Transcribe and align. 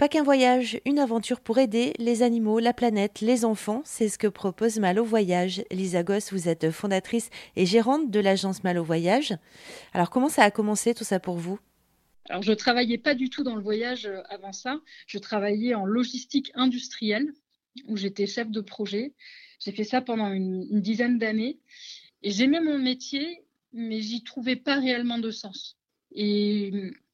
Pas 0.00 0.08
qu'un 0.08 0.22
voyage, 0.22 0.80
une 0.86 0.98
aventure 0.98 1.42
pour 1.42 1.58
aider 1.58 1.92
les 1.98 2.22
animaux, 2.22 2.58
la 2.58 2.72
planète, 2.72 3.20
les 3.20 3.44
enfants, 3.44 3.82
c'est 3.84 4.08
ce 4.08 4.16
que 4.16 4.28
propose 4.28 4.78
Malo 4.78 5.04
Voyage. 5.04 5.62
Lisa 5.70 6.02
Goss, 6.02 6.32
vous 6.32 6.48
êtes 6.48 6.70
fondatrice 6.70 7.28
et 7.54 7.66
gérante 7.66 8.10
de 8.10 8.18
l'agence 8.18 8.64
Malo 8.64 8.82
Voyage. 8.82 9.36
Alors 9.92 10.08
comment 10.08 10.30
ça 10.30 10.42
a 10.42 10.50
commencé 10.50 10.94
tout 10.94 11.04
ça 11.04 11.20
pour 11.20 11.36
vous? 11.36 11.58
Alors, 12.30 12.42
je 12.42 12.54
travaillais 12.54 12.96
pas 12.96 13.14
du 13.14 13.28
tout 13.28 13.42
dans 13.42 13.54
le 13.56 13.62
voyage 13.62 14.06
euh, 14.06 14.22
avant 14.30 14.52
ça. 14.52 14.80
Je 15.06 15.18
travaillais 15.18 15.74
en 15.74 15.84
logistique 15.84 16.50
industrielle, 16.54 17.34
où 17.86 17.98
j'étais 17.98 18.26
chef 18.26 18.50
de 18.50 18.62
projet. 18.62 19.12
J'ai 19.58 19.72
fait 19.72 19.84
ça 19.84 20.00
pendant 20.00 20.32
une, 20.32 20.66
une 20.70 20.80
dizaine 20.80 21.18
d'années. 21.18 21.58
Et 22.22 22.30
j'aimais 22.30 22.62
mon 22.62 22.78
métier, 22.78 23.44
mais 23.74 24.00
j'y 24.00 24.24
trouvais 24.24 24.56
pas 24.56 24.80
réellement 24.80 25.18
de 25.18 25.30
sens. 25.30 25.76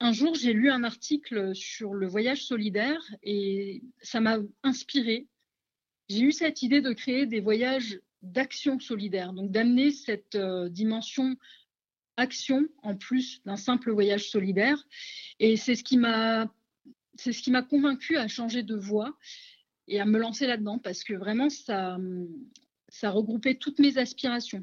Un 0.00 0.12
jour, 0.12 0.34
j'ai 0.34 0.52
lu 0.52 0.70
un 0.70 0.84
article 0.84 1.54
sur 1.54 1.92
le 1.92 2.06
voyage 2.06 2.44
solidaire 2.44 3.00
et 3.22 3.82
ça 4.00 4.20
m'a 4.20 4.38
inspiré. 4.62 5.26
J'ai 6.08 6.20
eu 6.20 6.32
cette 6.32 6.62
idée 6.62 6.80
de 6.80 6.92
créer 6.92 7.26
des 7.26 7.40
voyages 7.40 8.00
d'action 8.22 8.78
solidaire, 8.80 9.32
donc 9.32 9.50
d'amener 9.50 9.90
cette 9.90 10.36
euh, 10.36 10.68
dimension 10.68 11.36
action 12.16 12.66
en 12.82 12.96
plus 12.96 13.42
d'un 13.44 13.56
simple 13.56 13.92
voyage 13.92 14.30
solidaire. 14.30 14.84
Et 15.38 15.56
c'est 15.56 15.74
ce 15.74 15.84
qui 15.84 15.96
m'a 15.96 16.52
c'est 17.14 17.34
convaincu 17.68 18.16
à 18.16 18.28
changer 18.28 18.62
de 18.62 18.76
voie 18.76 19.16
et 19.88 20.00
à 20.00 20.04
me 20.04 20.18
lancer 20.18 20.46
là-dedans 20.46 20.78
parce 20.78 21.02
que 21.02 21.14
vraiment 21.14 21.50
ça 21.50 21.98
ça 22.88 23.10
regroupait 23.10 23.56
toutes 23.56 23.80
mes 23.80 23.98
aspirations. 23.98 24.62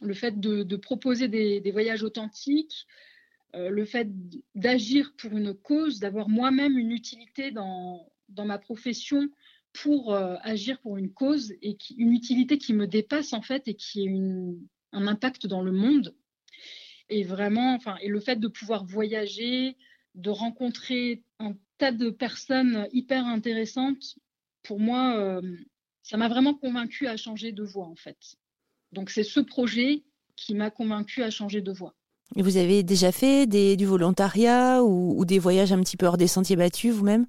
Le 0.00 0.14
fait 0.14 0.40
de, 0.40 0.76
proposer 0.76 1.28
des 1.28 1.70
voyages 1.70 2.02
authentiques, 2.02 2.86
euh, 3.54 3.68
le 3.68 3.84
fait 3.84 4.08
d'agir 4.54 5.12
pour 5.16 5.32
une 5.32 5.54
cause, 5.54 6.00
d'avoir 6.00 6.28
moi-même 6.28 6.78
une 6.78 6.90
utilité 6.90 7.50
dans, 7.50 8.10
dans 8.28 8.46
ma 8.46 8.58
profession 8.58 9.28
pour 9.72 10.14
euh, 10.14 10.36
agir 10.42 10.80
pour 10.80 10.96
une 10.96 11.12
cause 11.12 11.52
et 11.62 11.76
une 11.96 12.12
utilité 12.12 12.58
qui 12.58 12.72
me 12.72 12.86
dépasse 12.86 13.32
en 13.32 13.42
fait 13.42 13.68
et 13.68 13.74
qui 13.74 14.08
a 14.08 14.96
un 14.96 15.06
impact 15.06 15.46
dans 15.46 15.62
le 15.62 15.72
monde. 15.72 16.14
Et 17.08 17.24
vraiment, 17.24 17.74
enfin, 17.74 17.96
et 18.00 18.08
le 18.08 18.20
fait 18.20 18.36
de 18.36 18.48
pouvoir 18.48 18.84
voyager, 18.84 19.76
de 20.14 20.30
rencontrer 20.30 21.22
un 21.38 21.54
tas 21.78 21.92
de 21.92 22.10
personnes 22.10 22.88
hyper 22.92 23.26
intéressantes, 23.26 24.18
pour 24.62 24.78
moi, 24.78 25.16
euh, 25.16 25.56
ça 26.02 26.16
m'a 26.16 26.28
vraiment 26.28 26.54
convaincu 26.54 27.06
à 27.06 27.16
changer 27.16 27.52
de 27.52 27.62
voie 27.62 27.86
en 27.86 27.96
fait. 27.96 28.36
Donc 28.92 29.10
c'est 29.10 29.24
ce 29.24 29.40
projet 29.40 30.04
qui 30.36 30.54
m'a 30.54 30.70
convaincu 30.70 31.22
à 31.22 31.30
changer 31.30 31.60
de 31.60 31.72
voie. 31.72 31.94
Vous 32.36 32.56
avez 32.56 32.82
déjà 32.82 33.12
fait 33.12 33.46
du 33.46 33.84
volontariat 33.84 34.82
ou, 34.82 35.24
des 35.24 35.38
voyages 35.38 35.72
un 35.72 35.80
petit 35.80 35.96
peu 35.96 36.06
hors 36.06 36.16
des 36.16 36.26
sentiers 36.26 36.56
battus 36.56 36.94
vous-même? 36.94 37.26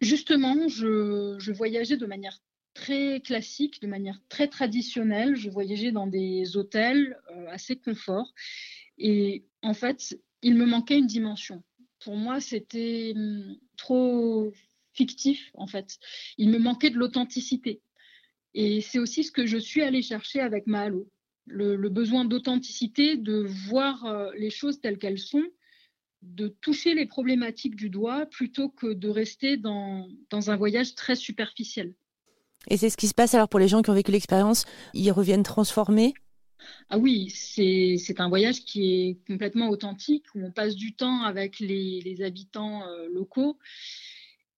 Justement, 0.00 0.68
je, 0.68 1.52
voyageais 1.52 1.96
de 1.96 2.06
manière 2.06 2.38
très 2.74 3.20
classique, 3.20 3.80
de 3.80 3.86
manière 3.86 4.20
très 4.28 4.48
traditionnelle. 4.48 5.36
Je 5.36 5.48
voyageais 5.48 5.92
dans 5.92 6.06
des 6.06 6.56
hôtels 6.56 7.18
euh, 7.30 7.46
assez 7.50 7.76
confort. 7.76 8.32
Et 8.98 9.44
en 9.62 9.74
fait, 9.74 10.18
il 10.42 10.56
me 10.56 10.66
manquait 10.66 10.98
une 10.98 11.06
dimension. 11.06 11.62
Pour 12.04 12.16
moi, 12.16 12.40
c'était 12.40 13.12
hum, 13.16 13.56
trop 13.76 14.52
fictif, 14.92 15.50
en 15.54 15.66
fait. 15.66 15.98
Il 16.36 16.50
me 16.50 16.58
manquait 16.58 16.90
de 16.90 16.98
l'authenticité. 16.98 17.80
Et 18.54 18.80
c'est 18.82 18.98
aussi 18.98 19.24
ce 19.24 19.32
que 19.32 19.46
je 19.46 19.56
suis 19.56 19.82
allée 19.82 20.02
chercher 20.02 20.40
avec 20.40 20.66
Mahalo 20.66 21.08
le, 21.46 21.88
besoin 21.88 22.24
d'authenticité, 22.24 23.16
de 23.16 23.44
voir 23.68 24.04
euh, 24.04 24.30
les 24.36 24.50
choses 24.50 24.80
telles 24.80 24.98
qu'elles 24.98 25.18
sont, 25.18 25.44
de 26.22 26.48
toucher 26.48 26.94
les 26.94 27.06
problématiques 27.06 27.76
du 27.76 27.90
doigt 27.90 28.26
plutôt 28.26 28.68
que 28.68 28.92
de 28.92 29.08
rester 29.08 29.56
dans, 29.56 30.08
dans 30.30 30.50
un 30.50 30.56
voyage 30.56 30.94
très 30.94 31.16
superficiel. 31.16 31.94
Et 32.68 32.76
c'est 32.76 32.90
ce 32.90 32.96
qui 32.96 33.08
se 33.08 33.14
passe 33.14 33.34
alors 33.34 33.48
pour 33.48 33.58
les 33.58 33.66
gens 33.66 33.82
qui 33.82 33.90
ont 33.90 33.94
vécu 33.94 34.12
l'expérience, 34.12 34.64
ils 34.94 35.10
reviennent 35.10 35.42
transformés? 35.42 36.14
Ah 36.90 36.98
oui, 36.98 37.28
c'est 37.30 38.20
un 38.20 38.28
voyage 38.28 38.64
qui 38.64 38.92
est 38.92 39.26
complètement 39.26 39.68
authentique, 39.68 40.26
où 40.36 40.44
on 40.44 40.52
passe 40.52 40.76
du 40.76 40.94
temps 40.94 41.22
avec 41.22 41.58
les, 41.58 42.22
habitants 42.22 42.86
euh, 42.86 43.08
locaux. 43.12 43.58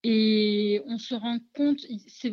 Et 0.02 0.82
on 0.84 0.98
se 0.98 1.14
rend 1.14 1.38
compte, 1.54 1.80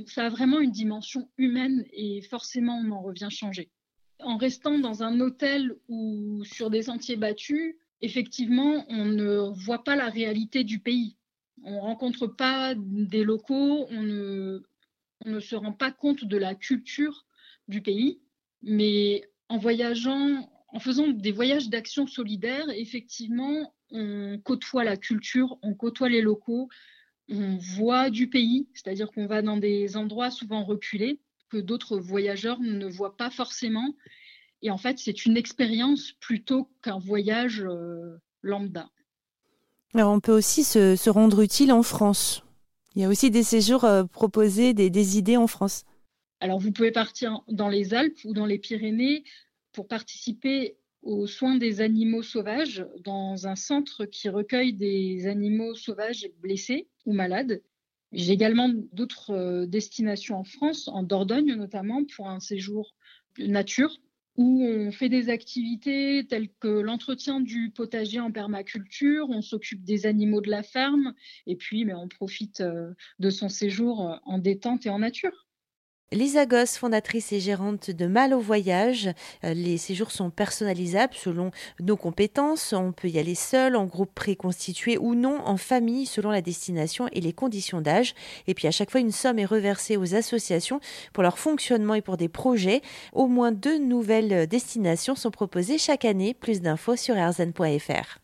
ça 0.08 0.26
a 0.26 0.30
vraiment 0.30 0.60
une 0.60 0.72
dimension 0.72 1.30
humaine 1.38 1.86
et 1.94 2.22
forcément 2.22 2.78
on 2.78 2.92
en 2.92 3.02
revient 3.02 3.30
changé 3.32 3.70
en 4.24 4.38
restant 4.38 4.80
dans 4.80 5.04
un 5.04 5.20
hôtel 5.20 5.76
ou 5.90 6.44
sur 6.44 6.70
des 6.70 6.84
sentiers 6.84 7.16
battus, 7.16 7.76
effectivement, 8.02 8.86
on 8.90 9.06
ne 9.06 9.54
voit 9.64 9.84
pas 9.84 9.96
la 9.96 10.10
réalité 10.10 10.64
du 10.64 10.80
pays. 10.80 11.16
On 11.64 11.74
ne 11.74 11.80
rencontre 11.80 12.28
pas 12.28 12.74
des 12.76 13.24
locaux, 13.24 13.88
on 13.90 14.02
ne, 14.02 14.64
on 15.26 15.30
ne 15.30 15.40
se 15.40 15.56
rend 15.56 15.74
pas 15.74 15.92
compte 15.92 16.26
de 16.26 16.38
la 16.38 16.56
culture 16.56 17.26
du 17.68 17.82
pays. 17.82 18.20
Mais 18.64 19.30
en 19.50 19.58
voyageant, 19.58 20.50
en 20.70 20.80
faisant 20.80 21.08
des 21.08 21.32
voyages 21.32 21.70
d'action 21.70 22.08
solidaire, 22.08 22.66
effectivement, 22.70 23.74
on 23.92 24.40
côtoie 24.44 24.84
la 24.84 24.98
culture, 24.98 25.58
on 25.62 25.74
côtoie 25.74 26.10
les 26.10 26.22
locaux, 26.22 26.70
on 27.30 27.58
voit 27.58 28.10
du 28.10 28.30
pays, 28.30 28.68
c'est-à-dire 28.74 29.12
qu'on 29.12 29.28
va 29.28 29.42
dans 29.42 29.58
des 29.58 29.98
endroits 29.98 30.32
souvent 30.32 30.64
reculés 30.64 31.20
que 31.52 31.58
d'autres 31.58 31.98
voyageurs 31.98 32.60
ne 32.62 32.88
voient 32.88 33.18
pas 33.18 33.30
forcément. 33.30 33.96
Et 34.62 34.72
en 34.72 34.78
fait, 34.78 35.00
c'est 35.00 35.26
une 35.26 35.38
expérience 35.38 36.14
plutôt 36.14 36.70
qu'un 36.82 37.00
voyage 37.00 37.64
euh, 37.68 38.18
lambda. 38.42 38.90
Alors, 39.94 40.14
on 40.14 40.22
peut 40.22 40.32
aussi 40.32 40.64
se, 40.64 41.10
rendre 41.10 41.42
utile 41.42 41.74
en 41.74 41.84
France. 41.84 42.44
Il 42.96 43.02
y 43.02 43.06
a 43.06 43.10
aussi 43.10 43.30
des 43.30 43.44
séjours 43.44 43.84
euh, 43.84 44.06
proposés, 44.06 44.74
des, 44.74 45.18
idées 45.18 45.38
en 45.38 45.48
France. 45.48 45.84
Alors, 46.40 46.60
vous 46.60 46.72
pouvez 46.72 46.92
partir 46.92 47.42
dans 47.50 47.70
les 47.70 47.94
Alpes 47.94 48.24
ou 48.24 48.34
dans 48.34 48.46
les 48.46 48.58
Pyrénées 48.58 49.24
pour 49.74 49.88
participer 49.88 50.78
aux 51.02 51.28
soins 51.28 51.56
des 51.56 51.82
animaux 51.82 52.24
sauvages 52.24 52.86
dans 53.04 53.48
un 53.48 53.56
centre 53.56 54.06
qui 54.06 54.30
recueille 54.30 54.74
des 54.74 55.28
animaux 55.28 55.74
sauvages 55.74 56.30
blessés 56.40 56.88
ou 57.06 57.14
malades. 57.14 57.62
J'ai 58.12 58.34
également 58.34 58.70
d'autres 58.92 59.32
euh, 59.32 59.66
destinations 59.66 60.38
en 60.38 60.44
France, 60.44 60.88
en 60.88 61.04
Dordogne 61.04 61.56
notamment, 61.56 62.04
pour 62.16 62.30
un 62.30 62.40
séjour 62.40 62.96
nature 63.38 63.98
où 64.38 64.64
on 64.64 64.92
fait 64.92 65.10
des 65.10 65.30
activités 65.30 66.26
telles 66.28 66.50
que 66.60 66.68
l'entretien 66.68 67.42
du 67.42 67.72
potager 67.72 68.20
en 68.20 68.32
permaculture, 68.32 69.30
on 69.30 69.42
s'occupe 69.42 69.84
des 69.84 70.06
animaux 70.06 70.42
de 70.42 70.50
la 70.50 70.64
ferme 70.64 71.14
et 71.48 71.56
puis 71.56 71.86
on 71.94 72.08
profite 72.08 72.62
euh, 72.62 72.94
de 73.20 73.30
son 73.30 73.50
séjour 73.50 74.08
euh, 74.08 74.16
en 74.24 74.38
détente 74.38 74.86
et 74.86 74.90
en 74.90 75.00
nature. 75.00 75.48
Lisa 76.14 76.46
Goss, 76.46 76.78
fondatrice 76.78 77.32
et 77.32 77.40
gérante 77.40 77.90
de 77.90 78.06
Mal 78.06 78.34
au 78.34 78.42
Voyage. 78.42 79.10
Euh, 79.46 79.54
les 79.54 79.78
séjours 79.78 80.12
sont 80.12 80.30
personnalisables 80.30 81.14
selon 81.14 81.52
nos 81.80 81.96
compétences. 81.96 82.74
On 82.74 82.92
peut 82.92 83.08
y 83.08 83.18
aller 83.18 83.34
seul, 83.34 83.78
en 83.78 83.86
groupe 83.86 84.14
préconstitué 84.14 84.98
ou 84.98 85.16
non, 85.16 85.40
en 85.46 85.56
famille, 85.56 86.06
selon 86.06 86.30
la 86.30 86.42
destination 86.42 87.08
et 87.14 87.22
les 87.22 87.32
conditions 87.32 87.80
d'âge. 87.80 88.14
Et 88.46 88.54
puis 88.54 88.68
à 88.68 88.72
chaque 88.72 88.92
fois, 88.92 89.00
une 89.00 89.14
somme 89.14 89.40
est 89.40 89.46
reversée 89.46 89.96
aux 89.96 90.14
associations 90.14 90.82
pour 91.14 91.24
leur 91.24 91.40
fonctionnement 91.40 91.94
et 91.94 92.02
pour 92.02 92.18
des 92.18 92.28
projets. 92.28 92.82
Au 93.14 93.28
moins 93.28 93.54
deux 93.54 93.80
nouvelles 93.80 94.48
destinations 94.48 95.16
sont 95.16 95.32
proposées 95.32 95.78
chaque 95.78 96.04
année. 96.04 96.34
Plus 96.34 96.60
d'infos 96.60 96.98
sur 96.98 97.16
erzen.fr. 97.16 98.20